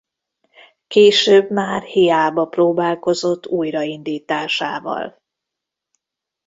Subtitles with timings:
[0.87, 5.21] Később már hiába próbálkozott újraindításával.